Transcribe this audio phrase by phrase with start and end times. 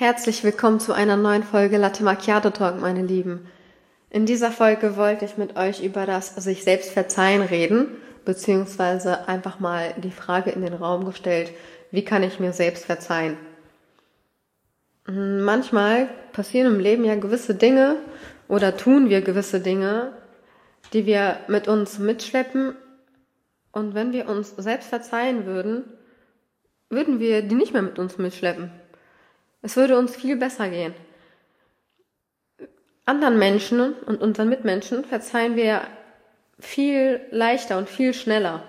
[0.00, 3.48] Herzlich willkommen zu einer neuen Folge Latte Macchiato Talk, meine Lieben.
[4.10, 7.88] In dieser Folge wollte ich mit euch über das sich selbst verzeihen reden,
[8.24, 11.50] beziehungsweise einfach mal die Frage in den Raum gestellt,
[11.90, 13.36] wie kann ich mir selbst verzeihen?
[15.08, 17.96] Manchmal passieren im Leben ja gewisse Dinge
[18.46, 20.12] oder tun wir gewisse Dinge,
[20.92, 22.76] die wir mit uns mitschleppen.
[23.72, 25.82] Und wenn wir uns selbst verzeihen würden,
[26.88, 28.70] würden wir die nicht mehr mit uns mitschleppen.
[29.68, 30.94] Es würde uns viel besser gehen.
[33.04, 35.82] Anderen Menschen und unseren Mitmenschen verzeihen wir
[36.58, 38.62] viel leichter und viel schneller.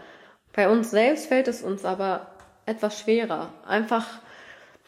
[0.52, 2.28] Bei uns selbst fällt es uns aber
[2.66, 3.54] etwas schwerer.
[3.66, 4.06] Einfach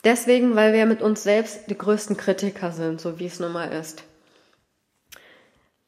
[0.04, 3.72] deswegen, weil wir mit uns selbst die größten Kritiker sind, so wie es nun mal
[3.72, 4.04] ist.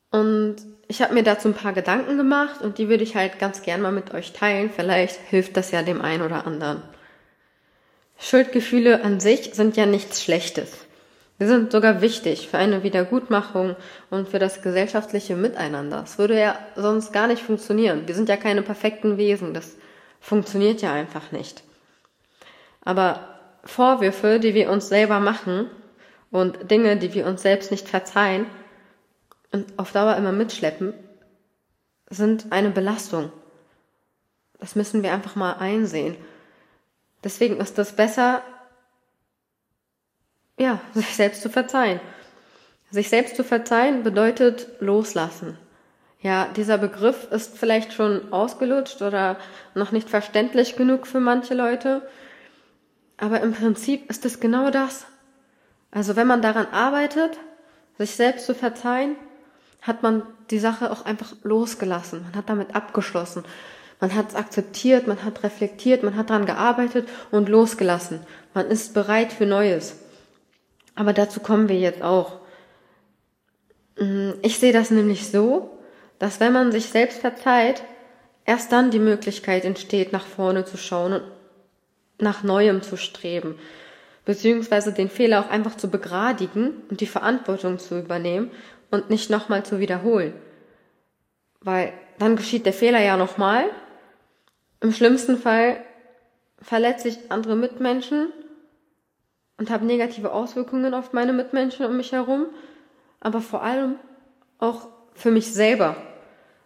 [0.09, 0.55] Und
[0.87, 3.81] ich habe mir dazu ein paar Gedanken gemacht und die würde ich halt ganz gern
[3.81, 4.71] mal mit euch teilen.
[4.73, 6.81] Vielleicht hilft das ja dem einen oder anderen.
[8.17, 10.83] Schuldgefühle an sich sind ja nichts Schlechtes.
[11.39, 13.75] Sie sind sogar wichtig für eine Wiedergutmachung
[14.09, 16.03] und für das gesellschaftliche Miteinander.
[16.03, 18.07] Es würde ja sonst gar nicht funktionieren.
[18.07, 19.53] Wir sind ja keine perfekten Wesen.
[19.53, 19.75] Das
[20.21, 21.63] funktioniert ja einfach nicht.
[22.81, 23.27] Aber
[23.65, 25.69] Vorwürfe, die wir uns selber machen
[26.31, 28.45] und Dinge, die wir uns selbst nicht verzeihen
[29.51, 30.93] und auf Dauer immer mitschleppen,
[32.09, 33.31] sind eine Belastung.
[34.59, 36.15] Das müssen wir einfach mal einsehen.
[37.23, 38.41] Deswegen ist es besser,
[40.57, 41.99] ja, sich selbst zu verzeihen.
[42.91, 45.57] Sich selbst zu verzeihen bedeutet loslassen.
[46.21, 49.37] Ja, dieser Begriff ist vielleicht schon ausgelutscht oder
[49.75, 52.07] noch nicht verständlich genug für manche Leute.
[53.17, 55.05] Aber im Prinzip ist es genau das.
[55.91, 57.37] Also wenn man daran arbeitet,
[57.97, 59.15] sich selbst zu verzeihen,
[59.81, 62.23] hat man die Sache auch einfach losgelassen.
[62.23, 63.43] Man hat damit abgeschlossen.
[64.03, 68.19] Man hat es akzeptiert, man hat reflektiert, man hat daran gearbeitet und losgelassen.
[68.53, 69.97] Man ist bereit für Neues.
[70.93, 72.41] Aber dazu kommen wir jetzt auch.
[73.97, 75.79] Mm, ich sehe das nämlich so,
[76.19, 77.81] dass wenn man sich selbst verzeiht,
[78.43, 81.23] erst dann die Möglichkeit entsteht, nach vorne zu schauen und
[82.17, 83.57] nach Neuem zu streben,
[84.25, 88.51] beziehungsweise den Fehler auch einfach zu begradigen und die Verantwortung zu übernehmen
[88.91, 90.33] und nicht nochmal zu wiederholen.
[91.61, 93.69] Weil dann geschieht der Fehler ja nochmal
[94.83, 95.77] im schlimmsten Fall
[96.61, 98.27] verletze ich andere Mitmenschen
[99.57, 102.47] und habe negative Auswirkungen auf meine Mitmenschen um mich herum,
[103.21, 103.95] aber vor allem
[104.59, 105.95] auch für mich selber.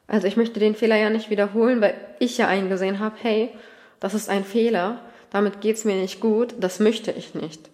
[0.08, 3.52] Also ich möchte den Fehler ja nicht wiederholen, weil ich ja eingesehen habe, hey,
[4.00, 7.70] das ist ein Fehler, damit geht's mir nicht gut, das möchte ich nicht.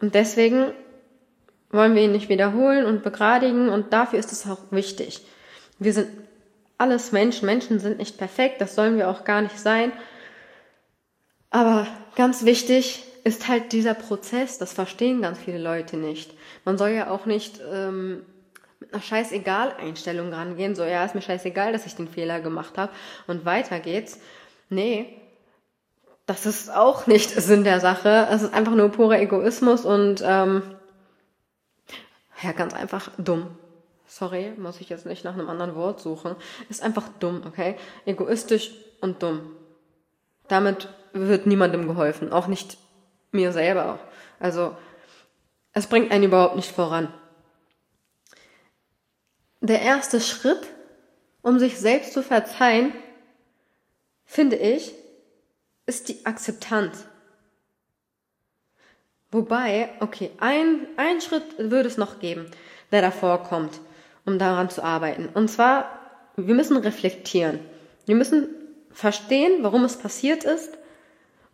[0.00, 0.72] Und deswegen
[1.70, 5.26] wollen wir ihn nicht wiederholen und begradigen und dafür ist es auch wichtig.
[5.78, 6.08] Wir sind
[6.82, 7.46] alles Menschen.
[7.46, 9.92] Menschen sind nicht perfekt, das sollen wir auch gar nicht sein.
[11.48, 16.34] Aber ganz wichtig ist halt dieser Prozess, das verstehen ganz viele Leute nicht.
[16.64, 18.22] Man soll ja auch nicht ähm,
[18.80, 22.92] mit einer Scheißegal-Einstellung rangehen, so ja, ist mir scheißegal, dass ich den Fehler gemacht habe
[23.28, 24.18] und weiter geht's.
[24.68, 25.16] Nee,
[26.26, 28.26] das ist auch nicht Sinn der Sache.
[28.32, 30.62] Es ist einfach nur purer Egoismus und ähm,
[32.42, 33.56] ja, ganz einfach dumm
[34.12, 36.36] sorry, muss ich jetzt nicht nach einem anderen Wort suchen,
[36.68, 37.76] ist einfach dumm, okay?
[38.04, 39.56] Egoistisch und dumm.
[40.48, 42.76] Damit wird niemandem geholfen, auch nicht
[43.30, 43.98] mir selber.
[44.38, 44.76] Also,
[45.72, 47.12] es bringt einen überhaupt nicht voran.
[49.60, 50.60] Der erste Schritt,
[51.40, 52.92] um sich selbst zu verzeihen,
[54.26, 54.92] finde ich,
[55.86, 57.06] ist die Akzeptanz.
[59.30, 62.50] Wobei, okay, ein, ein Schritt würde es noch geben,
[62.90, 63.80] der davor kommt
[64.24, 65.28] um daran zu arbeiten.
[65.32, 65.98] Und zwar,
[66.36, 67.60] wir müssen reflektieren.
[68.06, 68.48] Wir müssen
[68.92, 70.76] verstehen, warum es passiert ist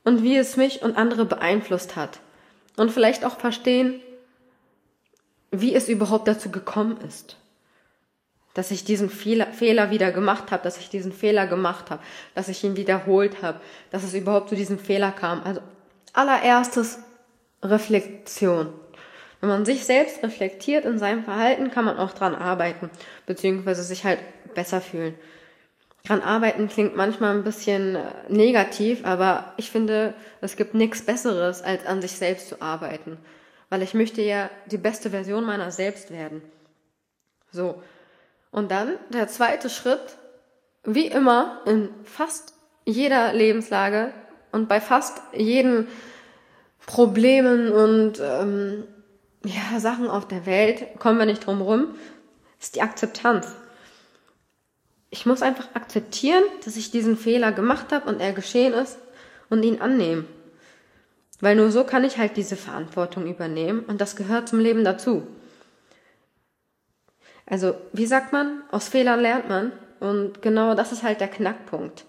[0.05, 2.21] und wie es mich und andere beeinflusst hat.
[2.77, 4.01] Und vielleicht auch verstehen,
[5.51, 7.37] wie es überhaupt dazu gekommen ist.
[8.55, 12.03] Dass ich diesen Fehler, Fehler wieder gemacht habe, dass ich diesen Fehler gemacht habe,
[12.35, 15.43] dass ich ihn wiederholt habe, dass es überhaupt zu diesem Fehler kam.
[15.43, 15.61] Also
[16.13, 16.99] allererstes
[17.63, 18.73] Reflexion.
[19.41, 22.91] Wenn man sich selbst reflektiert in seinem Verhalten, kann man auch dran arbeiten,
[23.27, 24.19] beziehungsweise sich halt
[24.55, 25.15] besser fühlen.
[26.05, 31.63] Dran arbeiten klingt manchmal ein bisschen äh, negativ, aber ich finde, es gibt nichts Besseres,
[31.63, 33.19] als an sich selbst zu arbeiten.
[33.69, 36.43] Weil ich möchte ja die beste Version meiner selbst werden.
[37.53, 37.83] So.
[38.51, 40.01] Und dann der zweite Schritt,
[40.85, 42.55] wie immer, in fast
[42.87, 44.13] jeder Lebenslage
[44.53, 45.89] und bei fast jeden
[46.87, 48.85] Problemen und ähm,
[49.45, 51.95] ja, Sachen auf der Welt, kommen wir nicht drum rum,
[52.61, 53.47] ist die Akzeptanz.
[55.11, 58.99] Ich muss einfach akzeptieren, dass ich diesen Fehler gemacht habe und er geschehen ist
[59.49, 60.27] und ihn annehmen.
[61.41, 65.27] Weil nur so kann ich halt diese Verantwortung übernehmen und das gehört zum Leben dazu.
[67.47, 72.05] Also, wie sagt man, aus Fehlern lernt man und genau das ist halt der Knackpunkt.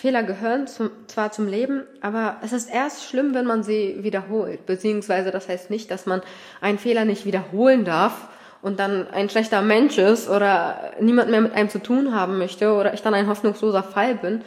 [0.00, 4.64] Fehler gehören zum, zwar zum Leben, aber es ist erst schlimm, wenn man sie wiederholt.
[4.64, 6.22] Beziehungsweise das heißt nicht, dass man
[6.62, 8.28] einen Fehler nicht wiederholen darf
[8.62, 12.72] und dann ein schlechter Mensch ist oder niemand mehr mit einem zu tun haben möchte
[12.72, 14.42] oder ich dann ein hoffnungsloser Fall bin.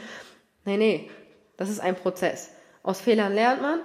[0.66, 1.12] Nee, nee,
[1.56, 2.50] das ist ein Prozess.
[2.82, 3.80] Aus Fehlern lernt man,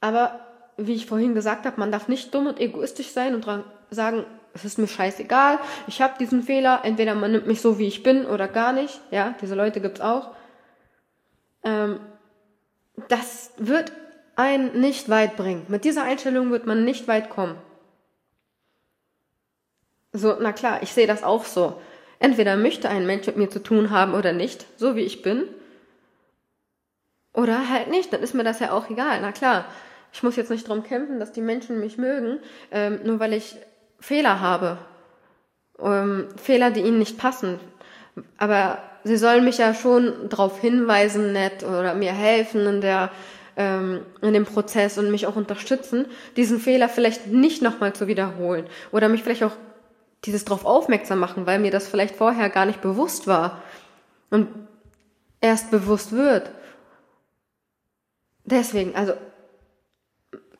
[0.00, 0.40] aber
[0.78, 3.46] wie ich vorhin gesagt habe, man darf nicht dumm und egoistisch sein und
[3.90, 4.24] sagen,
[4.54, 5.58] es ist mir scheißegal,
[5.88, 8.98] ich habe diesen Fehler, entweder man nimmt mich so, wie ich bin oder gar nicht.
[9.10, 10.30] Ja, diese Leute gibt's auch.
[11.64, 12.00] Ähm,
[13.08, 13.92] das wird
[14.36, 15.64] einen nicht weit bringen.
[15.68, 17.56] Mit dieser Einstellung wird man nicht weit kommen.
[20.12, 21.80] So, na klar, ich sehe das auch so.
[22.20, 25.48] Entweder möchte ein Mensch mit mir zu tun haben oder nicht, so wie ich bin.
[27.32, 29.20] Oder halt nicht, dann ist mir das ja auch egal.
[29.20, 29.64] Na klar,
[30.12, 32.38] ich muss jetzt nicht drum kämpfen, dass die Menschen mich mögen,
[32.70, 33.56] ähm, nur weil ich
[33.98, 34.78] Fehler habe.
[35.80, 37.58] Ähm, Fehler, die ihnen nicht passen.
[38.38, 43.10] Aber sie sollen mich ja schon darauf hinweisen, nett, oder mir helfen in der
[43.56, 46.06] ähm, in dem Prozess und mich auch unterstützen,
[46.36, 49.52] diesen Fehler vielleicht nicht nochmal zu wiederholen oder mich vielleicht auch
[50.24, 53.62] dieses darauf aufmerksam machen, weil mir das vielleicht vorher gar nicht bewusst war
[54.30, 54.48] und
[55.40, 56.50] erst bewusst wird.
[58.44, 59.12] Deswegen, also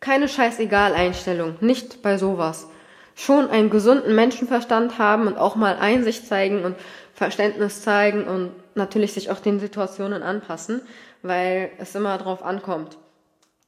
[0.01, 2.69] keine Scheißegal-Einstellung, nicht bei sowas.
[3.15, 6.77] Schon einen gesunden Menschenverstand haben und auch mal Einsicht zeigen und
[7.15, 10.83] Verständnis zeigen und natürlich sich auch den Situationen anpassen,
[11.23, 12.99] weil es immer drauf ankommt.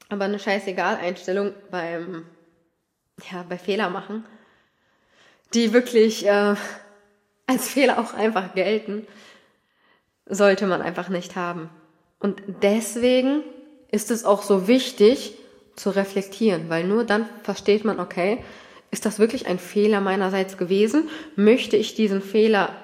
[0.09, 2.27] Aber eine Scheißegal-Einstellung beim,
[3.31, 4.25] ja, bei Fehler machen,
[5.55, 6.55] die wirklich äh,
[7.47, 9.07] als Fehler auch einfach gelten,
[10.27, 11.71] sollte man einfach nicht haben.
[12.19, 13.43] Und deswegen
[13.91, 15.35] ist es auch so wichtig
[15.77, 18.43] zu reflektieren, weil nur dann versteht man, okay,
[18.91, 21.09] ist das wirklich ein Fehler meinerseits gewesen?
[21.37, 22.75] Möchte ich diesen Fehler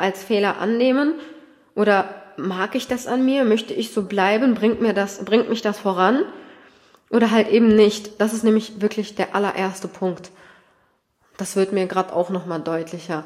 [0.00, 1.14] als Fehler annehmen?
[1.74, 3.44] Oder mag ich das an mir?
[3.44, 4.54] Möchte ich so bleiben?
[4.54, 6.24] Bringt mir das, bringt mich das voran?
[7.10, 8.20] Oder halt eben nicht.
[8.20, 10.30] Das ist nämlich wirklich der allererste Punkt.
[11.36, 13.24] Das wird mir gerade auch nochmal deutlicher.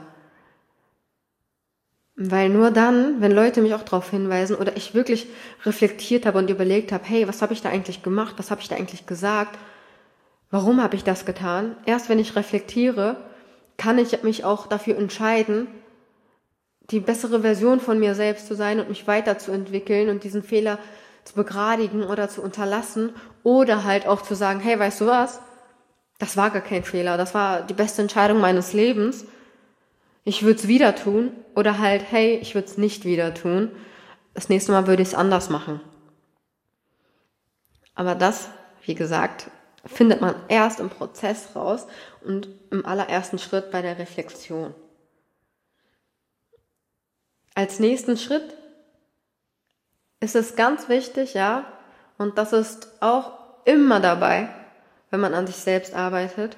[2.17, 5.27] Weil nur dann, wenn Leute mich auch darauf hinweisen oder ich wirklich
[5.65, 8.69] reflektiert habe und überlegt habe, hey, was habe ich da eigentlich gemacht, was habe ich
[8.69, 9.59] da eigentlich gesagt,
[10.53, 13.17] warum habe ich das getan, erst wenn ich reflektiere,
[13.77, 15.67] kann ich mich auch dafür entscheiden,
[16.91, 20.79] die bessere Version von mir selbst zu sein und mich weiterzuentwickeln und diesen Fehler
[21.25, 25.41] zu begradigen oder zu unterlassen oder halt auch zu sagen, hey, weißt du was,
[26.19, 29.25] das war gar kein Fehler, das war die beste Entscheidung meines Lebens.
[30.25, 33.71] Ich würde es wieder tun oder halt, hey, ich würde es nicht wieder tun.
[34.33, 35.81] Das nächste Mal würde ich es anders machen.
[37.95, 38.49] Aber das,
[38.85, 39.51] wie gesagt,
[39.87, 41.87] findet man erst im Prozess raus
[42.23, 44.75] und im allerersten Schritt bei der Reflexion.
[47.55, 48.57] Als nächsten Schritt
[50.21, 51.65] ist es ganz wichtig, ja,
[52.19, 53.33] und das ist auch
[53.65, 54.49] immer dabei,
[55.11, 56.57] wenn man an sich selbst arbeitet,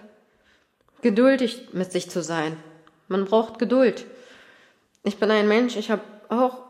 [1.02, 2.56] geduldig mit sich zu sein.
[3.08, 4.06] Man braucht Geduld.
[5.04, 6.62] Ich bin ein Mensch, ich habe auch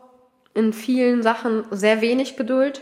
[0.53, 2.81] in vielen Sachen sehr wenig Geduld.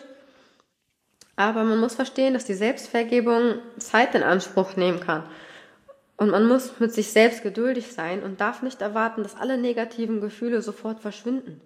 [1.36, 5.24] Aber man muss verstehen, dass die Selbstvergebung Zeit in Anspruch nehmen kann.
[6.18, 10.22] Und man muss mit sich selbst geduldig sein und darf nicht erwarten, dass alle negativen
[10.22, 11.62] Gefühle sofort verschwinden.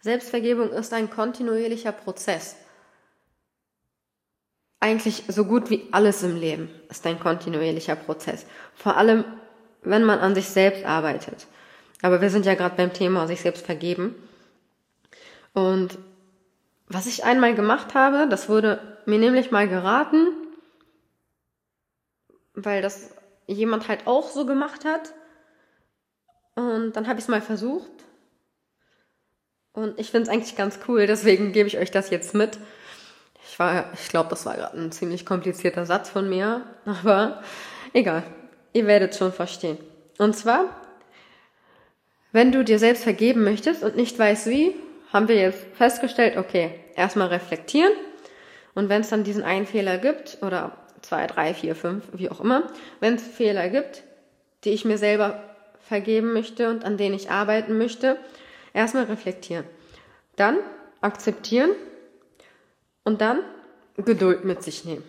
[0.00, 2.56] Selbstvergebung ist ein kontinuierlicher Prozess
[4.84, 8.44] eigentlich so gut wie alles im Leben ist ein kontinuierlicher Prozess.
[8.74, 9.24] Vor allem,
[9.80, 11.46] wenn man an sich selbst arbeitet.
[12.02, 14.14] Aber wir sind ja gerade beim Thema sich selbst vergeben.
[15.54, 15.96] Und
[16.86, 20.26] was ich einmal gemacht habe, das wurde mir nämlich mal geraten,
[22.52, 23.14] weil das
[23.46, 25.12] jemand halt auch so gemacht hat.
[26.54, 27.90] Und dann habe ich es mal versucht.
[29.72, 32.58] Und ich finde es eigentlich ganz cool, deswegen gebe ich euch das jetzt mit.
[33.48, 37.42] Ich war, ich glaube, das war gerade ein ziemlich komplizierter Satz von mir, aber
[37.92, 38.22] egal.
[38.72, 39.78] Ihr werdet schon verstehen.
[40.18, 40.64] Und zwar,
[42.32, 44.74] wenn du dir selbst vergeben möchtest und nicht weißt wie,
[45.12, 47.92] haben wir jetzt festgestellt, okay, erstmal reflektieren
[48.74, 52.40] und wenn es dann diesen einen Fehler gibt oder zwei, drei, vier, fünf, wie auch
[52.40, 52.64] immer,
[53.00, 54.02] wenn es Fehler gibt,
[54.64, 55.42] die ich mir selber
[55.80, 58.16] vergeben möchte und an denen ich arbeiten möchte,
[58.72, 59.64] erstmal reflektieren.
[60.36, 60.58] Dann
[61.00, 61.70] akzeptieren
[63.04, 63.40] und dann
[63.96, 65.04] Geduld mit sich nehmen.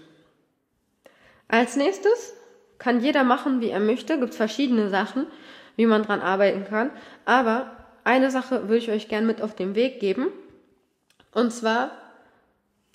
[1.47, 2.33] Als nächstes
[2.77, 4.19] kann jeder machen, wie er möchte.
[4.19, 5.27] Gibt verschiedene Sachen,
[5.75, 6.91] wie man dran arbeiten kann.
[7.23, 7.71] Aber
[8.03, 10.27] eine Sache würde ich euch gern mit auf den Weg geben.
[11.31, 11.91] Und zwar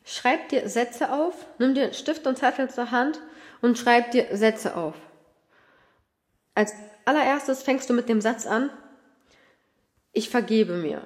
[0.05, 3.21] schreib dir Sätze auf, nimm dir Stift und Zettel zur Hand
[3.61, 4.95] und schreib dir Sätze auf.
[6.55, 6.73] Als
[7.05, 8.71] allererstes fängst du mit dem Satz an,
[10.13, 11.03] ich vergebe mir.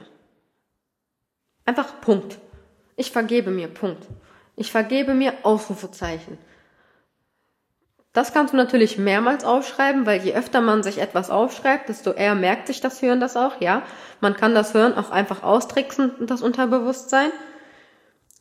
[1.67, 2.39] Einfach Punkt.
[2.97, 4.07] Ich vergebe mir, Punkt.
[4.57, 6.39] Ich vergebe mir, Ausrufezeichen.
[8.13, 12.37] Das kannst du natürlich mehrmals aufschreiben, weil je öfter man sich etwas aufschreibt, desto eher
[12.37, 13.83] merkt sich das Hören das auch, ja.
[14.21, 17.33] Man kann das Hören auch einfach austricksen, das Unterbewusstsein.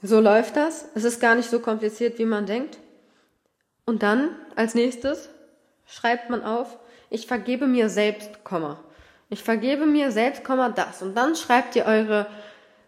[0.05, 0.85] So läuft das.
[0.95, 2.77] Es ist gar nicht so kompliziert, wie man denkt.
[3.85, 5.29] Und dann, als nächstes,
[5.87, 6.77] schreibt man auf,
[7.09, 8.83] ich vergebe mir selbst, Komma.
[9.29, 11.01] Ich vergebe mir selbst, Komma, das.
[11.01, 12.27] Und dann schreibt ihr eure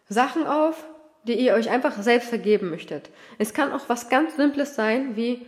[0.09, 0.83] Sachen auf,
[1.23, 3.09] die ihr euch einfach selbst vergeben möchtet.
[3.39, 5.45] Es kann auch was ganz Simples sein, wie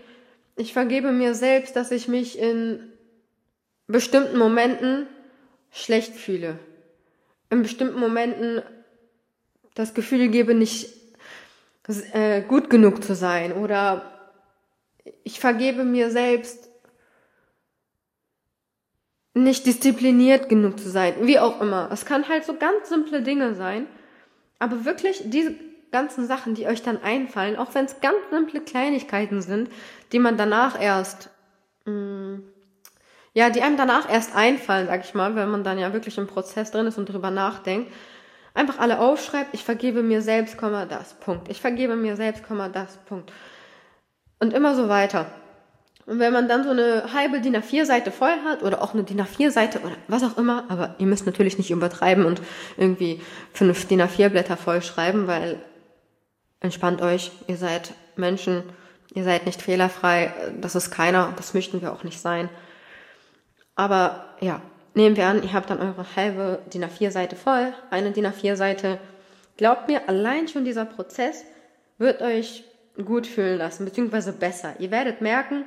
[0.55, 2.91] ich vergebe mir selbst, dass ich mich in
[3.88, 5.05] bestimmten Momenten
[5.71, 6.57] schlecht fühle.
[7.50, 8.63] In bestimmten Momenten
[9.75, 10.97] das Gefühl gebe, nicht
[12.13, 13.53] äh, gut genug zu sein.
[13.53, 14.12] Oder
[15.24, 16.70] ich vergebe mir selbst,
[19.34, 21.13] nicht diszipliniert genug zu sein.
[21.22, 21.89] Wie auch immer.
[21.91, 23.88] Es kann halt so ganz simple Dinge sein.
[24.60, 25.56] Aber wirklich diese
[25.91, 29.70] ganzen Sachen, die euch dann einfallen, auch wenn es ganz simple Kleinigkeiten sind,
[30.12, 31.29] die man danach erst,
[31.86, 32.44] mh, mm,
[33.34, 36.25] ja, die einem danach erst einfallen, sag ich mal, wenn man dann ja wirklich im
[36.25, 37.91] Prozess drin ist und drüber nachdenkt,
[38.58, 41.50] einfach alle aufschreibt, ich vergebe mir selbst, das, Punkt.
[41.50, 43.32] Ich vergebe mir selbst, das, Punkt.
[44.40, 45.28] Und immer so weiter.
[46.06, 49.22] Und wenn man dann so eine halbe DIN A4-Seite voll hat oder auch eine DIN
[49.22, 52.42] A4-Seite oder was auch immer, aber ihr müsst natürlich nicht übertreiben und
[52.78, 53.22] irgendwie
[53.52, 55.62] fünf DIN A4-Blätter voll schreiben, weil
[56.62, 58.64] entspannt euch, ihr seid Menschen,
[59.14, 62.50] ihr seid nicht fehlerfrei, das ist keiner, das möchten wir auch nicht sein.
[63.76, 64.62] Aber ja,
[64.98, 69.00] nehmen wir an, ihr habt dann eure halbe DIN A4-Seite voll, eine DIN A4-Seite.
[69.56, 71.44] Glaubt mir, allein schon dieser Prozess
[71.98, 72.66] wird euch
[73.04, 74.74] gut fühlen lassen, beziehungsweise besser.
[74.80, 75.66] Ihr werdet merken,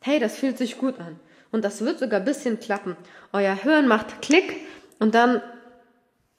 [0.00, 1.20] hey, das fühlt sich gut an.
[1.50, 2.96] Und das wird sogar ein bisschen klappen.
[3.32, 4.56] Euer Hirn macht Klick
[4.98, 5.42] und dann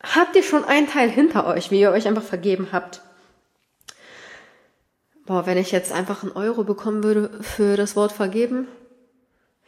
[0.01, 3.01] habt ihr schon einen Teil hinter euch, wie ihr euch einfach vergeben habt.
[5.25, 8.67] Boah, wenn ich jetzt einfach einen Euro bekommen würde für das Wort vergeben,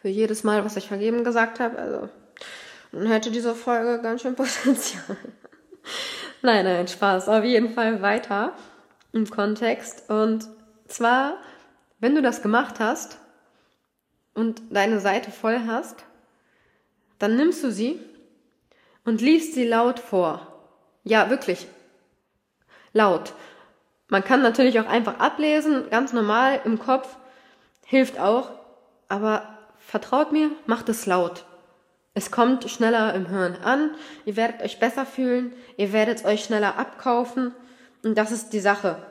[0.01, 2.09] für jedes Mal, was ich vergeben gesagt habe, also
[2.95, 5.17] dann hätte diese Folge ganz schön Potenzial.
[6.41, 7.27] nein, nein, Spaß.
[7.27, 8.53] Auf jeden Fall weiter
[9.11, 10.09] im Kontext.
[10.09, 10.47] Und
[10.87, 11.37] zwar,
[11.99, 13.17] wenn du das gemacht hast
[14.33, 16.05] und deine Seite voll hast,
[17.19, 17.99] dann nimmst du sie
[19.03, 20.47] und liest sie laut vor.
[21.03, 21.67] Ja, wirklich.
[22.93, 23.33] Laut.
[24.07, 27.17] Man kann natürlich auch einfach ablesen, ganz normal im Kopf,
[27.85, 28.51] hilft auch,
[29.09, 31.45] aber vertraut mir, macht es laut.
[32.17, 33.91] Es kommt schneller im Hirn an,
[34.23, 37.53] ihr werdet euch besser fühlen, ihr werdet euch schneller abkaufen
[38.03, 39.05] und das ist die Sache.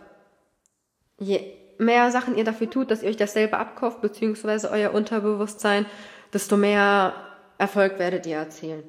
[1.18, 5.84] Je mehr Sachen ihr dafür tut, dass ihr euch dasselbe abkauft, beziehungsweise euer Unterbewusstsein,
[6.32, 7.12] desto mehr
[7.58, 8.82] Erfolg werdet ihr erzielen.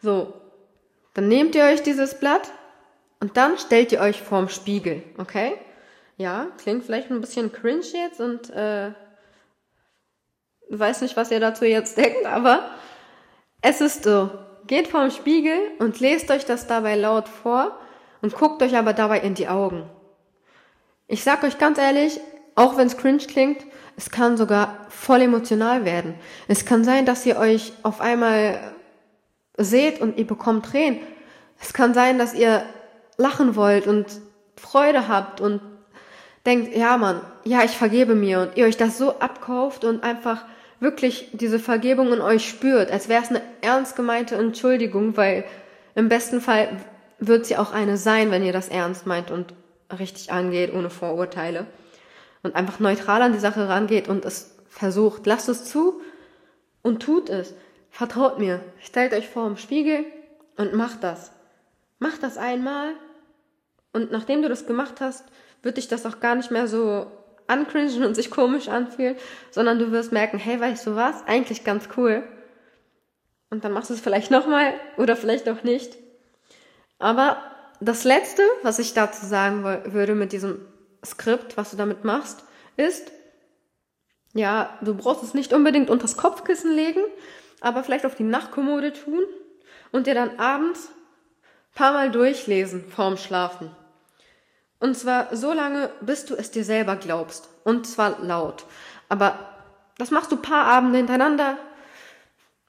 [0.00, 0.32] So,
[1.14, 2.52] dann nehmt ihr euch dieses Blatt
[3.18, 5.54] und dann stellt ihr euch vorm Spiegel, okay?
[6.16, 8.92] Ja, klingt vielleicht ein bisschen cringe jetzt und äh,
[10.70, 12.70] weiß nicht, was ihr dazu jetzt denkt, aber
[13.62, 14.30] es ist so.
[14.66, 17.78] Geht vorm Spiegel und lest euch das dabei laut vor
[18.20, 19.88] und guckt euch aber dabei in die Augen.
[21.06, 22.20] Ich sag euch ganz ehrlich,
[22.54, 23.64] auch wenn es cringe klingt,
[23.96, 26.14] es kann sogar voll emotional werden.
[26.48, 28.60] Es kann sein, dass ihr euch auf einmal
[29.56, 31.00] seht und ihr bekommt Tränen.
[31.60, 32.62] Es kann sein, dass ihr
[33.16, 34.06] lachen wollt und
[34.56, 35.60] Freude habt und
[36.46, 40.44] denkt, ja Mann, ja, ich vergebe mir und ihr euch das so abkauft und einfach
[40.80, 45.44] wirklich diese Vergebung in euch spürt, als wäre es eine ernst gemeinte Entschuldigung, weil
[45.94, 46.68] im besten Fall
[47.18, 49.54] wird sie auch eine sein, wenn ihr das ernst meint und
[49.98, 51.66] richtig angeht, ohne Vorurteile
[52.42, 55.26] und einfach neutral an die Sache rangeht und es versucht.
[55.26, 56.00] Lasst es zu
[56.82, 57.54] und tut es.
[57.90, 58.60] Vertraut mir.
[58.80, 60.04] Stellt euch vor dem Spiegel
[60.56, 61.32] und macht das.
[61.98, 62.92] Macht das einmal
[63.92, 65.24] und nachdem du das gemacht hast,
[65.62, 67.10] wird dich das auch gar nicht mehr so
[67.48, 69.16] ancringen und sich komisch anfühlen,
[69.50, 71.26] sondern du wirst merken, hey, weißt du was?
[71.26, 72.22] Eigentlich ganz cool.
[73.50, 75.96] Und dann machst du es vielleicht nochmal oder vielleicht auch nicht.
[76.98, 77.42] Aber
[77.80, 80.60] das Letzte, was ich dazu sagen würde mit diesem
[81.04, 82.44] Skript, was du damit machst,
[82.76, 83.10] ist,
[84.34, 87.00] ja, du brauchst es nicht unbedingt unters Kopfkissen legen,
[87.60, 89.24] aber vielleicht auf die Nachtkommode tun
[89.90, 90.90] und dir dann abends
[91.78, 93.70] paar Mal durchlesen vorm Schlafen.
[94.80, 97.48] Und zwar so lange, bis du es dir selber glaubst.
[97.64, 98.64] Und zwar laut.
[99.08, 99.38] Aber
[99.98, 101.56] das machst du paar Abende hintereinander.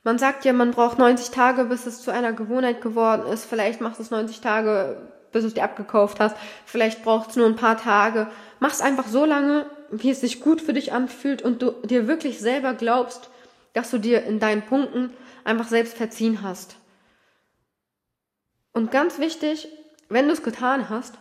[0.03, 3.45] Man sagt ja, man braucht 90 Tage, bis es zu einer Gewohnheit geworden ist.
[3.45, 4.97] Vielleicht machst du es 90 Tage
[5.31, 6.35] bis du es dir abgekauft hast.
[6.65, 8.27] Vielleicht braucht es nur ein paar Tage.
[8.59, 12.39] Mach's einfach so lange, wie es sich gut für dich anfühlt und du dir wirklich
[12.39, 13.29] selber glaubst,
[13.73, 15.13] dass du dir in deinen Punkten
[15.43, 16.75] einfach selbst verziehen hast.
[18.73, 19.67] Und ganz wichtig,
[20.09, 21.15] wenn du es getan hast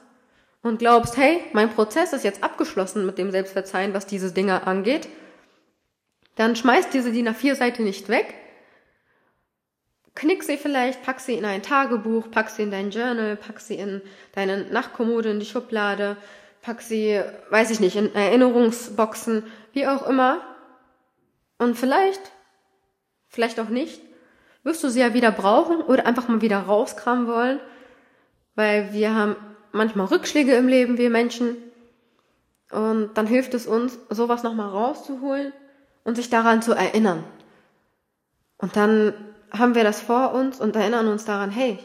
[0.68, 5.08] und glaubst, hey, mein Prozess ist jetzt abgeschlossen mit dem Selbstverzeihen, was diese Dinge angeht,
[6.37, 8.34] dann schmeiß diese DIN A4-Seite nicht weg,
[10.14, 13.75] knick sie vielleicht, pack sie in ein Tagebuch, pack sie in dein Journal, pack sie
[13.75, 16.16] in deine Nachtkommode, in die Schublade,
[16.62, 17.20] pack sie,
[17.50, 20.42] weiß ich nicht, in Erinnerungsboxen, wie auch immer.
[21.58, 22.20] Und vielleicht,
[23.28, 24.00] vielleicht auch nicht,
[24.62, 27.60] wirst du sie ja wieder brauchen oder einfach mal wieder rauskramen wollen,
[28.54, 29.37] weil wir haben
[29.72, 31.56] manchmal Rückschläge im Leben, wir Menschen.
[32.70, 35.52] Und dann hilft es uns, sowas nochmal rauszuholen
[36.04, 37.25] und sich daran zu erinnern.
[38.58, 39.14] Und dann
[39.50, 41.78] haben wir das vor uns und erinnern uns daran, hey,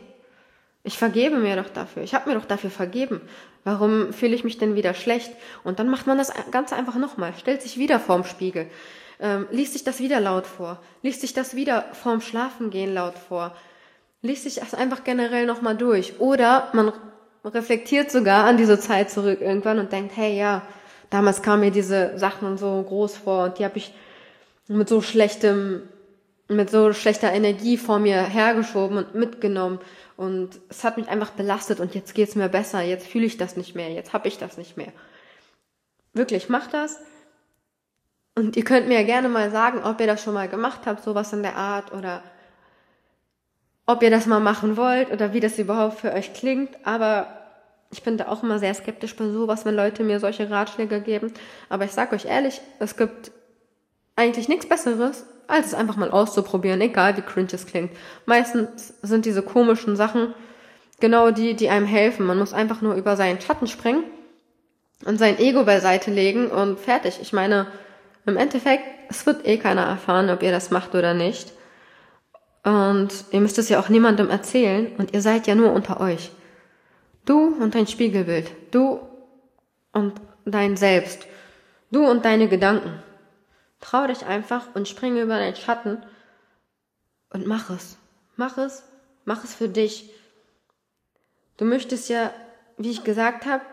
[0.83, 2.03] ich vergebe mir doch dafür.
[2.03, 3.21] Ich habe mir doch dafür vergeben.
[3.63, 5.31] Warum fühle ich mich denn wieder schlecht?
[5.63, 8.69] Und dann macht man das Ganze einfach nochmal, stellt sich wieder vorm Spiegel,
[9.21, 13.55] ähm, liest sich das wieder laut vor, liest sich das wieder vorm Schlafengehen laut vor,
[14.21, 16.19] liest sich das einfach generell nochmal durch.
[16.19, 16.91] Oder man
[17.43, 20.62] reflektiert sogar an diese Zeit zurück irgendwann und denkt, hey ja,
[21.09, 23.93] damals kamen mir diese Sachen so groß vor und die habe ich
[24.67, 25.83] mit so schlechtem,
[26.47, 29.79] mit so schlechter Energie vor mir hergeschoben und mitgenommen.
[30.15, 33.57] Und es hat mich einfach belastet und jetzt geht's mir besser, jetzt fühle ich das
[33.57, 34.93] nicht mehr, jetzt habe ich das nicht mehr.
[36.13, 37.00] Wirklich, macht das.
[38.35, 41.03] Und ihr könnt mir ja gerne mal sagen, ob ihr das schon mal gemacht habt,
[41.03, 42.23] sowas in der Art, oder
[43.85, 46.69] ob ihr das mal machen wollt oder wie das überhaupt für euch klingt.
[46.83, 47.27] Aber
[47.91, 51.33] ich bin da auch immer sehr skeptisch bei sowas, wenn Leute mir solche Ratschläge geben.
[51.69, 53.31] Aber ich sag euch ehrlich, es gibt
[54.15, 57.91] eigentlich nichts Besseres, als es einfach mal auszuprobieren, egal wie cringe es klingt.
[58.25, 60.33] Meistens sind diese komischen Sachen
[60.99, 62.25] genau die, die einem helfen.
[62.25, 64.03] Man muss einfach nur über seinen Schatten springen
[65.05, 67.19] und sein Ego beiseite legen und fertig.
[67.21, 67.67] Ich meine,
[68.25, 71.51] im Endeffekt, es wird eh keiner erfahren, ob ihr das macht oder nicht.
[72.63, 76.32] Und ihr müsst es ja auch niemandem erzählen und ihr seid ja nur unter euch.
[77.26, 78.52] Du und dein Spiegelbild.
[78.71, 78.99] Du
[79.91, 80.13] und
[80.45, 81.28] dein Selbst.
[81.91, 83.04] Du und deine Gedanken.
[83.82, 86.04] Trau dich einfach und springe über deinen Schatten
[87.32, 87.97] und mach es.
[88.38, 88.84] Mach es.
[89.26, 90.10] Mach es für dich.
[91.58, 92.34] Du möchtest ja,
[92.78, 93.63] wie ich gesagt habe,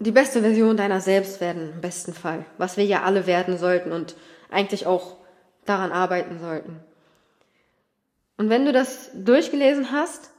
[0.00, 2.44] die beste Version deiner selbst werden, im besten Fall.
[2.56, 4.14] Was wir ja alle werden sollten und
[4.50, 5.16] eigentlich auch
[5.68, 6.80] daran arbeiten sollten.
[8.36, 10.30] Und wenn du das durchgelesen hast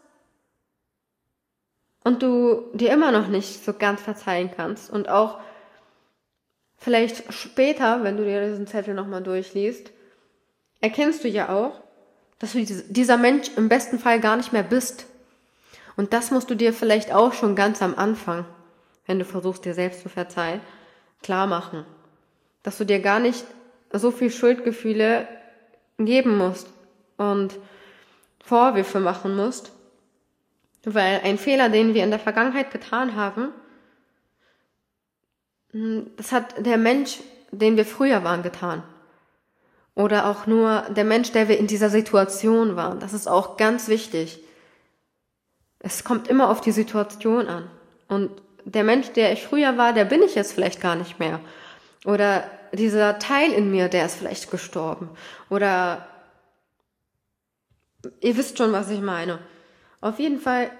[2.03, 5.39] und du dir immer noch nicht so ganz verzeihen kannst und auch
[6.79, 9.91] Vielleicht später, wenn du dir diesen Zettel nochmal durchliest,
[10.79, 11.73] erkennst du ja auch,
[12.39, 15.05] dass du dieser Mensch im besten Fall gar nicht mehr bist.
[15.97, 18.45] Und das musst du dir vielleicht auch schon ganz am Anfang,
[19.05, 20.61] wenn du versuchst, dir selbst zu verzeihen,
[21.21, 21.85] klar machen.
[22.63, 23.45] Dass du dir gar nicht
[23.91, 25.28] so viel Schuldgefühle
[25.97, 26.67] geben musst
[27.17, 27.58] und
[28.43, 29.71] Vorwürfe machen musst,
[30.84, 33.49] weil ein Fehler, den wir in der Vergangenheit getan haben,
[35.71, 37.19] hm, das hat der Mensch,
[37.52, 38.84] den wir früher waren, getan.
[39.95, 42.99] Oder auch nur der Mensch, der wir in dieser Situation waren.
[42.99, 44.41] Das ist auch ganz wichtig.
[45.80, 47.69] Es kommt immer auf die Situation an.
[48.08, 48.32] Und
[48.63, 51.39] der Mensch, der ich früher war, der bin ich jetzt vielleicht gar nicht mehr.
[52.06, 55.10] Oder dieser Teil in mir, der ist vielleicht gestorben.
[55.49, 56.08] Oder
[58.21, 59.39] ihr wisst schon, was ich meine.
[60.01, 60.71] Auf jeden Fall,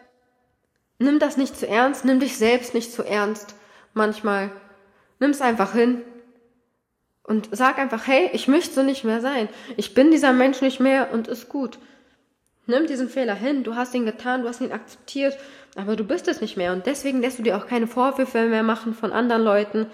[0.98, 3.56] nimm das nicht zu ernst, nimm dich selbst nicht zu ernst.
[3.94, 4.52] Manchmal
[5.20, 6.02] Nimm's einfach hin
[7.24, 9.50] und sag einfach, hey, ich möchte so nicht mehr sein.
[9.76, 11.78] Ich bin dieser Mensch nicht mehr und ist gut.
[12.66, 15.38] Nimm diesen Fehler hin, du hast ihn getan, du hast ihn akzeptiert,
[15.76, 18.64] aber du bist es nicht mehr und deswegen lässt du dir auch keine Vorwürfe mehr
[18.64, 19.88] machen von anderen Leuten.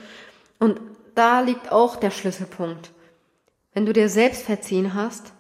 [0.60, 0.80] Und
[1.16, 2.92] da liegt auch der Schlüsselpunkt.
[3.74, 5.34] Wenn du dir selbst verziehen hast,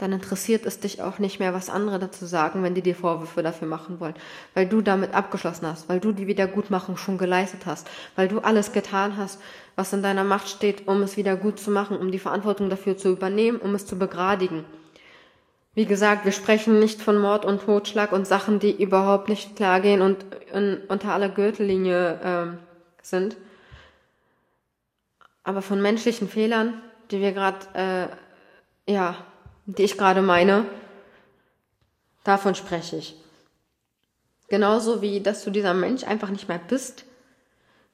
[0.00, 3.42] dann interessiert es dich auch nicht mehr, was andere dazu sagen, wenn die dir Vorwürfe
[3.42, 4.14] dafür machen wollen,
[4.54, 8.72] weil du damit abgeschlossen hast, weil du die Wiedergutmachung schon geleistet hast, weil du alles
[8.72, 9.40] getan hast,
[9.76, 12.96] was in deiner Macht steht, um es wieder gut zu machen, um die Verantwortung dafür
[12.96, 14.64] zu übernehmen, um es zu begradigen.
[15.74, 19.80] Wie gesagt, wir sprechen nicht von Mord und Totschlag und Sachen, die überhaupt nicht klar
[19.80, 22.58] gehen und in, unter aller Gürtellinie ähm,
[23.02, 23.36] sind,
[25.42, 28.10] aber von menschlichen Fehlern, die wir gerade
[28.86, 29.16] äh, ja
[29.76, 30.66] die ich gerade meine,
[32.24, 33.16] davon spreche ich.
[34.48, 37.04] Genauso wie, dass du dieser Mensch einfach nicht mehr bist,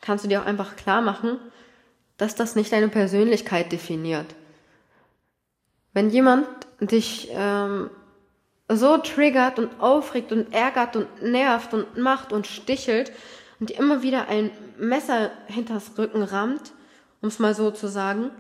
[0.01, 1.39] kannst du dir auch einfach klar machen,
[2.17, 4.35] dass das nicht deine Persönlichkeit definiert.
[5.93, 6.47] Wenn jemand
[6.81, 7.91] dich ähm,
[8.69, 13.13] so triggert und aufregt und ärgert und nervt und macht und stichelt
[13.61, 16.73] und dir immer wieder ein Messer hinters Rücken rammt,
[17.27, 18.31] um es mal so zu sagen,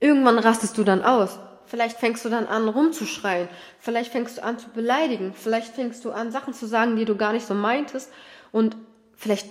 [0.00, 1.38] irgendwann rastest du dann aus.
[1.66, 6.10] Vielleicht fängst du dann an rumzuschreien, vielleicht fängst du an zu beleidigen, vielleicht fängst du
[6.10, 8.10] an Sachen zu sagen, die du gar nicht so meintest
[8.50, 8.76] und
[9.14, 9.48] vielleicht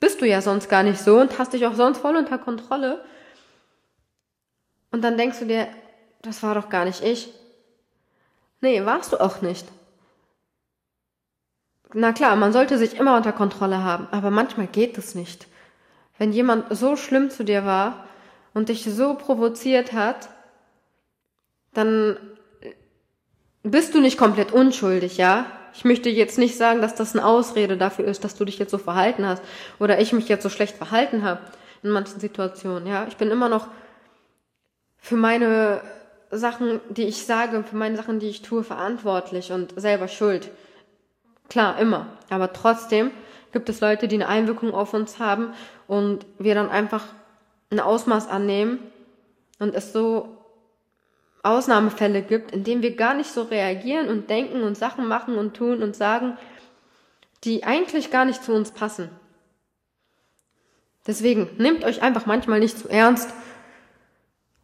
[0.00, 3.04] bist du ja sonst gar nicht so und hast dich auch sonst voll unter Kontrolle.
[4.90, 5.68] Und dann denkst du dir,
[6.22, 7.32] das war doch gar nicht ich.
[8.60, 9.68] Nee, warst du auch nicht.
[11.92, 15.46] Na klar, man sollte sich immer unter Kontrolle haben, aber manchmal geht es nicht.
[16.18, 18.06] Wenn jemand so schlimm zu dir war
[18.52, 20.28] und dich so provoziert hat,
[21.72, 22.16] dann
[23.62, 25.46] bist du nicht komplett unschuldig, ja?
[25.74, 28.70] Ich möchte jetzt nicht sagen, dass das eine Ausrede dafür ist, dass du dich jetzt
[28.70, 29.42] so verhalten hast
[29.80, 31.40] oder ich mich jetzt so schlecht verhalten habe
[31.82, 33.06] in manchen Situationen, ja?
[33.08, 33.66] Ich bin immer noch
[34.98, 35.80] für meine
[36.30, 40.50] Sachen, die ich sage, für meine Sachen, die ich tue, verantwortlich und selber schuld.
[41.48, 42.06] Klar, immer.
[42.30, 43.10] Aber trotzdem
[43.54, 45.54] gibt es Leute, die eine Einwirkung auf uns haben
[45.86, 47.06] und wir dann einfach
[47.70, 48.78] ein Ausmaß annehmen
[49.58, 50.36] und es so
[51.42, 55.56] Ausnahmefälle gibt, in denen wir gar nicht so reagieren und denken und Sachen machen und
[55.56, 56.36] tun und sagen,
[57.44, 59.08] die eigentlich gar nicht zu uns passen.
[61.06, 63.30] Deswegen nehmt euch einfach manchmal nicht zu ernst.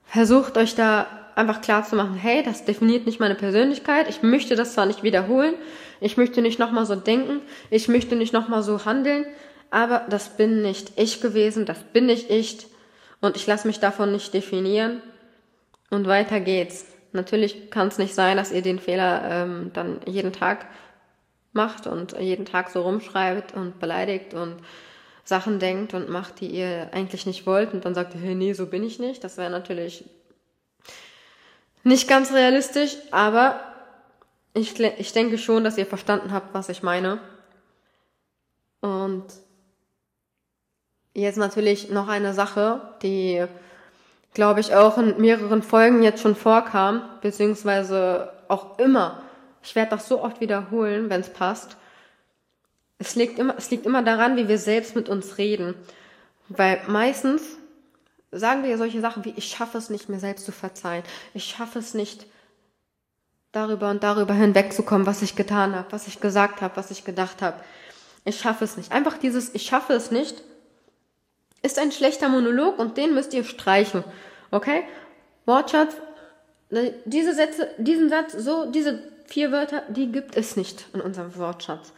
[0.04, 4.08] Versucht euch da einfach klar zu machen, hey, das definiert nicht meine Persönlichkeit.
[4.08, 5.54] Ich möchte das zwar nicht wiederholen,
[6.00, 7.40] ich möchte nicht nochmal so denken,
[7.70, 9.26] ich möchte nicht nochmal so handeln,
[9.70, 12.66] aber das bin nicht ich gewesen, das bin nicht ich
[13.20, 15.02] und ich lasse mich davon nicht definieren
[15.90, 16.86] und weiter geht's.
[17.12, 20.66] Natürlich kann es nicht sein, dass ihr den Fehler ähm, dann jeden Tag
[21.52, 24.56] macht und jeden Tag so rumschreibt und beleidigt und
[25.24, 28.52] Sachen denkt und macht, die ihr eigentlich nicht wollt und dann sagt ihr, hey, nee,
[28.52, 29.22] so bin ich nicht.
[29.24, 30.04] Das wäre natürlich
[31.82, 33.60] nicht ganz realistisch, aber
[34.54, 37.20] ich, ich denke schon, dass ihr verstanden habt, was ich meine.
[38.80, 39.24] Und
[41.14, 43.44] jetzt natürlich noch eine Sache, die,
[44.34, 49.22] glaube ich, auch in mehreren Folgen jetzt schon vorkam, beziehungsweise auch immer.
[49.62, 51.76] Ich werde das so oft wiederholen, wenn es passt.
[52.98, 55.74] Es liegt immer, es liegt immer daran, wie wir selbst mit uns reden.
[56.48, 57.42] Weil meistens
[58.32, 61.02] sagen wir solche Sachen wie, ich schaffe es nicht, mir selbst zu verzeihen.
[61.34, 62.26] Ich schaffe es nicht,
[63.52, 67.42] darüber und darüber hinwegzukommen, was ich getan habe, was ich gesagt habe, was ich gedacht
[67.42, 67.60] habe.
[68.24, 68.92] Ich schaffe es nicht.
[68.92, 70.42] Einfach dieses Ich schaffe es nicht
[71.62, 74.04] ist ein schlechter Monolog und den müsst ihr streichen.
[74.50, 74.84] Okay?
[75.46, 75.94] Wortschatz,
[76.70, 81.36] ne, diese Sätze, diesen Satz, so, diese vier Wörter, die gibt es nicht in unserem
[81.36, 81.92] Wortschatz.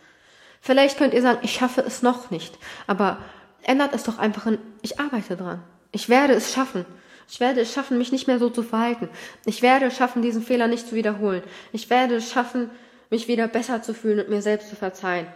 [0.61, 3.19] Vielleicht könnt ihr sagen, ich schaffe es noch nicht, aber
[3.63, 5.63] ändert es doch einfach in, ich arbeite dran.
[5.93, 6.87] Ich werde es schaffen.
[7.29, 9.09] Ich werde es schaffen, mich nicht mehr so zu verhalten.
[9.47, 11.43] Ich werde es schaffen, diesen Fehler nicht zu wiederholen.
[11.73, 12.71] Ich werde es schaffen,
[13.11, 15.27] mich wieder besser zu fühlen und mir selbst zu verzeihen.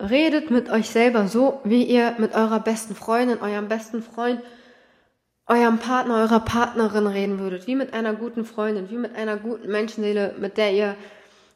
[0.00, 4.40] Redet mit euch selber so, wie ihr mit eurer besten Freundin, eurem besten Freund,
[5.46, 7.66] eurem Partner, eurer Partnerin reden würdet.
[7.66, 10.96] Wie mit einer guten Freundin, wie mit einer guten Menschenseele, mit der ihr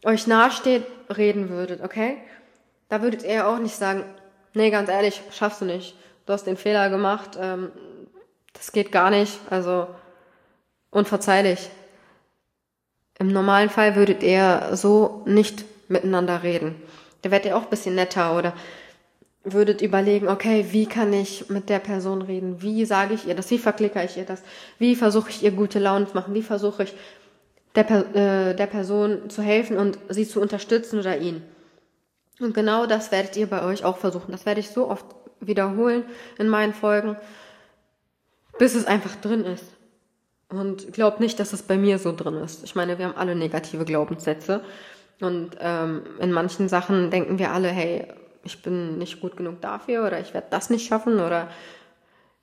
[0.04, 0.84] euch nahesteht,
[1.16, 2.18] reden würdet, okay?
[2.88, 4.04] Da würdet ihr auch nicht sagen,
[4.54, 5.94] nee, ganz ehrlich, schaffst du nicht
[6.28, 7.70] du hast den Fehler gemacht, ähm,
[8.52, 9.86] das geht gar nicht, also
[10.90, 11.70] unverzeihlich.
[13.18, 16.74] Im normalen Fall würdet ihr so nicht miteinander reden.
[17.22, 18.52] Da werdet ihr auch ein bisschen netter oder
[19.42, 22.60] würdet überlegen, okay, wie kann ich mit der Person reden?
[22.60, 23.50] Wie sage ich ihr das?
[23.50, 24.42] Wie verklicke ich ihr das?
[24.78, 26.34] Wie versuche ich ihr gute Laune zu machen?
[26.34, 26.94] Wie versuche ich
[27.74, 31.42] der, äh, der Person zu helfen und sie zu unterstützen oder ihn?
[32.40, 34.30] Und genau das werdet ihr bei euch auch versuchen.
[34.30, 35.06] Das werde ich so oft
[35.40, 36.04] wiederholen
[36.38, 37.16] in meinen Folgen,
[38.58, 39.64] bis es einfach drin ist.
[40.50, 42.64] Und glaubt nicht, dass es bei mir so drin ist.
[42.64, 44.62] Ich meine, wir haben alle negative Glaubenssätze.
[45.20, 48.06] Und ähm, in manchen Sachen denken wir alle, hey,
[48.44, 51.48] ich bin nicht gut genug dafür oder ich werde das nicht schaffen oder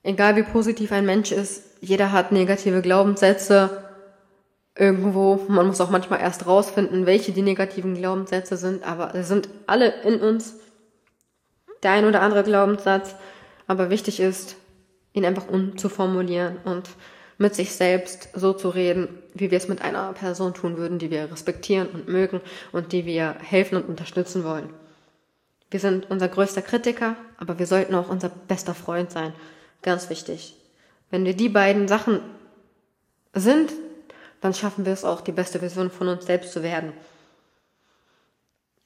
[0.04, 3.84] egal wie positiv ein Mensch ist, jeder hat negative Glaubenssätze
[4.78, 5.46] irgendwo.
[5.48, 10.02] Man muss auch manchmal erst rausfinden, welche die negativen Glaubenssätze sind, aber sie sind alle
[10.04, 10.56] in uns
[11.86, 13.16] der ein oder andere Glaubenssatz,
[13.68, 14.56] aber wichtig ist,
[15.14, 16.90] ihn einfach umzuformulieren und
[17.38, 21.12] mit sich selbst so zu reden, wie wir es mit einer Person tun würden, die
[21.12, 24.74] wir respektieren und mögen und die wir helfen und unterstützen wollen.
[25.70, 29.34] Wir sind unser größter Kritiker, aber wir sollten auch unser bester Freund sein.
[29.84, 30.56] Ganz wichtig.
[31.12, 32.20] Wenn wir die beiden Sachen
[33.34, 33.74] sind,
[34.42, 36.94] dann schaffen wir es auch, die beste Version von uns selbst zu werden.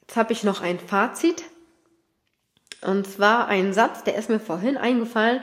[0.02, 1.44] Jetzt habe ich noch ein Fazit
[2.82, 5.42] und zwar ein Satz, der ist mir vorhin eingefallen.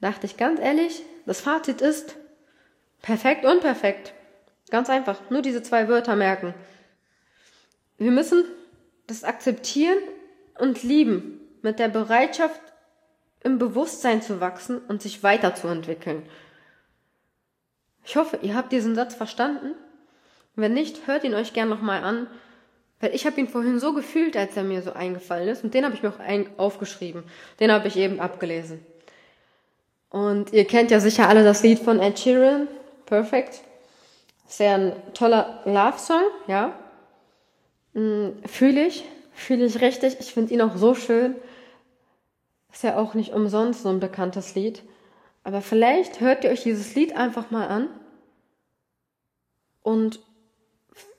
[0.00, 2.16] Dachte ich ganz ehrlich, das Fazit ist
[3.02, 4.14] perfekt und perfekt.
[4.70, 5.20] Ganz einfach.
[5.30, 6.54] Nur diese zwei Wörter merken.
[7.98, 8.44] Wir müssen
[9.06, 9.98] das akzeptieren
[10.58, 11.40] und lieben.
[11.60, 12.60] Mit der Bereitschaft,
[13.44, 16.24] im Bewusstsein zu wachsen und sich weiterzuentwickeln.
[18.04, 19.74] Ich hoffe, ihr habt diesen Satz verstanden.
[20.56, 22.26] Wenn nicht, hört ihn euch gern nochmal an.
[23.02, 25.64] Weil ich habe ihn vorhin so gefühlt, als er mir so eingefallen ist.
[25.64, 26.20] Und den habe ich mir auch
[26.56, 27.24] aufgeschrieben.
[27.58, 28.78] Den habe ich eben abgelesen.
[30.08, 32.68] Und ihr kennt ja sicher alle das Lied von Ed Sheeran,
[33.06, 33.62] Perfect.
[34.46, 36.78] Sehr ein toller Love-Song, ja.
[37.94, 40.18] Hm, fühle ich, fühle ich richtig.
[40.20, 41.34] Ich finde ihn auch so schön.
[42.72, 44.84] Ist ja auch nicht umsonst so ein bekanntes Lied.
[45.42, 47.88] Aber vielleicht hört ihr euch dieses Lied einfach mal an
[49.82, 50.20] und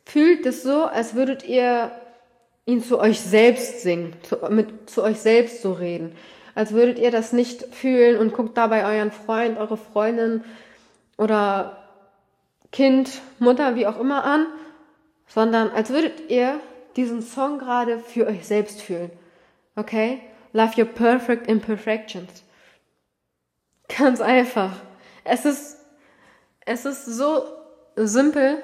[0.05, 1.91] fühlt es so, als würdet ihr
[2.65, 6.15] ihn zu euch selbst singen, zu, mit, zu euch selbst so reden.
[6.55, 10.43] Als würdet ihr das nicht fühlen und guckt dabei euren Freund, eure Freundin
[11.17, 11.77] oder
[12.71, 14.47] Kind, Mutter, wie auch immer an,
[15.27, 16.59] sondern als würdet ihr
[16.95, 19.11] diesen Song gerade für euch selbst fühlen.
[19.75, 20.21] Okay?
[20.53, 22.43] Love your perfect imperfections.
[23.97, 24.73] Ganz einfach.
[25.23, 25.77] Es ist,
[26.65, 27.43] es ist so
[27.95, 28.63] simpel,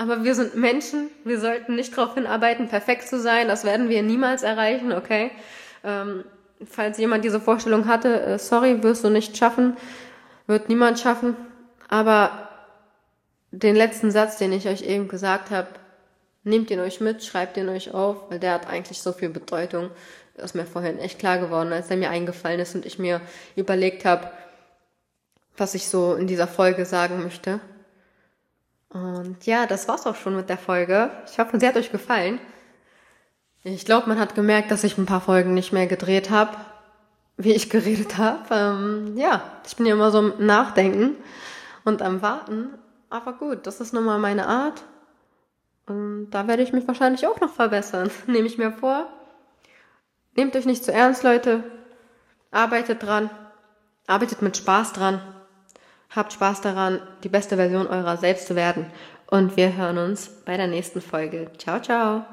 [0.00, 1.10] aber wir sind Menschen.
[1.24, 3.48] Wir sollten nicht darauf hinarbeiten, perfekt zu sein.
[3.48, 5.30] Das werden wir niemals erreichen, okay?
[5.84, 6.24] Ähm,
[6.64, 9.76] falls jemand diese Vorstellung hatte, äh, sorry, wirst du nicht schaffen,
[10.46, 11.36] wird niemand schaffen.
[11.88, 12.48] Aber
[13.50, 15.68] den letzten Satz, den ich euch eben gesagt habe,
[16.44, 19.90] nehmt ihn euch mit, schreibt ihn euch auf, weil der hat eigentlich so viel Bedeutung.
[20.34, 23.20] Das ist mir vorhin echt klar geworden, als er mir eingefallen ist und ich mir
[23.54, 24.30] überlegt habe,
[25.58, 27.60] was ich so in dieser Folge sagen möchte.
[28.92, 31.10] Und ja, das war's auch schon mit der Folge.
[31.30, 32.40] Ich hoffe, sie hat euch gefallen.
[33.62, 36.56] Ich glaube, man hat gemerkt, dass ich ein paar Folgen nicht mehr gedreht habe,
[37.36, 38.42] wie ich geredet habe.
[38.50, 41.16] Ähm, ja, ich bin ja immer so am Nachdenken
[41.84, 42.70] und am Warten.
[43.10, 44.82] Aber gut, das ist nun mal meine Art.
[45.86, 48.10] Und da werde ich mich wahrscheinlich auch noch verbessern.
[48.26, 49.06] Nehme ich mir vor.
[50.36, 51.64] Nehmt euch nicht zu ernst, Leute.
[52.50, 53.30] Arbeitet dran.
[54.06, 55.20] Arbeitet mit Spaß dran.
[56.10, 58.86] Habt Spaß daran, die beste Version eurer selbst zu werden.
[59.26, 61.50] Und wir hören uns bei der nächsten Folge.
[61.56, 62.24] Ciao, ciao.